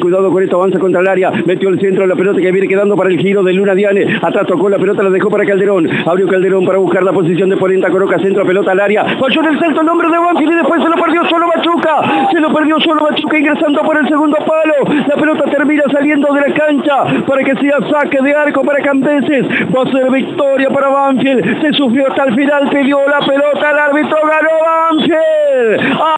[0.00, 2.68] Cuidado con esto, avanza contra el área, metió el centro de la pelota que viene
[2.68, 5.90] quedando para el giro de Luna Diane, atrás tocó la pelota, la dejó para Calderón,
[6.06, 9.48] abrió Calderón para buscar la posición de Polenta, Coroca, centro, pelota al área, falló en
[9.48, 12.54] el centro el nombre de Banfield y después se lo perdió solo Machuca, se lo
[12.54, 17.24] perdió solo Machuca ingresando por el segundo palo, la pelota termina saliendo de la cancha
[17.26, 21.72] para que sea saque de arco para Campeses, va a ser victoria para Banfield, se
[21.72, 26.17] sufrió hasta el final, pidió la pelota, el árbitro ganó Banfield,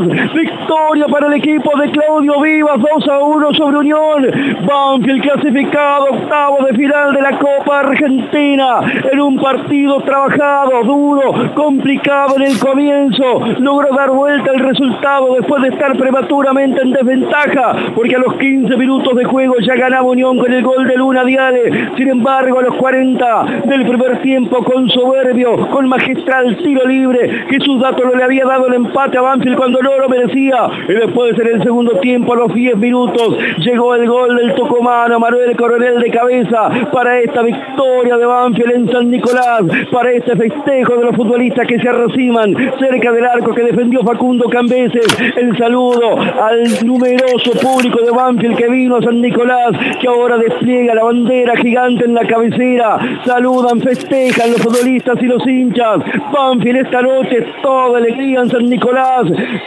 [0.00, 4.26] Victoria para el equipo de Claudio Vivas, 2 a 1 sobre Unión.
[4.66, 8.80] Banfield clasificado, octavo de final de la Copa Argentina.
[9.10, 13.40] En un partido trabajado, duro, complicado en el comienzo.
[13.58, 18.76] Logró dar vuelta el resultado después de estar prematuramente en desventaja, porque a los 15
[18.76, 21.90] minutos de juego ya ganaba Unión con el gol de Luna Diale.
[21.96, 27.80] Sin embargo, a los 40 del primer tiempo, con soberbio, con magistral tiro libre, Jesús
[27.80, 30.68] Dato le había dado el empate a Banfield cuando lo merecía.
[30.88, 35.18] Y después en el segundo tiempo, a los 10 minutos, llegó el gol del tocomano
[35.18, 40.96] Manuel Coronel de cabeza para esta victoria de Banfield en San Nicolás, para este festejo
[40.96, 45.06] de los futbolistas que se arreciman cerca del arco que defendió Facundo Cambeses.
[45.36, 50.94] El saludo al numeroso público de Banfield que vino a San Nicolás, que ahora despliega
[50.94, 52.98] la bandera gigante en la cabecera.
[53.24, 55.98] Saludan, festejan los futbolistas y los hinchas.
[56.32, 59.24] Banfield esta noche toda alegría en San Nicolás.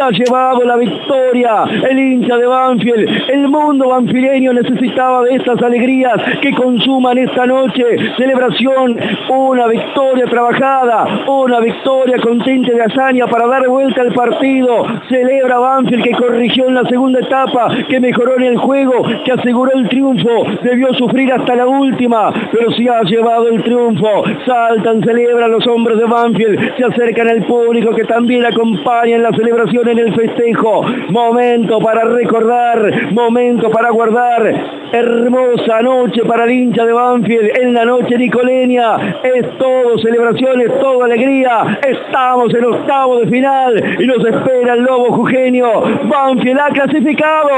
[0.00, 3.30] Ha llevado la victoria el hincha de Banfield.
[3.30, 7.84] El mundo banfileño necesitaba de estas alegrías que consuman esta noche.
[8.16, 8.96] Celebración,
[9.28, 14.86] una victoria trabajada, una victoria contente de hazaña para dar vuelta al partido.
[15.08, 19.72] Celebra Banfield que corrigió en la segunda etapa, que mejoró en el juego, que aseguró
[19.72, 20.46] el triunfo.
[20.62, 24.24] Debió sufrir hasta la última, pero se ha llevado el triunfo.
[24.46, 29.32] Saltan, celebran los hombres de Banfield, se acercan al público que también acompaña en la
[29.32, 30.82] celebración, en el festejo.
[31.08, 34.80] Momento para recordar, momento para guardar.
[34.92, 39.20] Hermosa noche para el hincha de Banfield en la noche nicoleña.
[39.22, 41.78] Es todo celebración, es todo alegría.
[41.86, 45.82] Estamos en octavo de final y nos espera el Lobo Jugenio.
[46.04, 47.50] Banfield ha clasificado.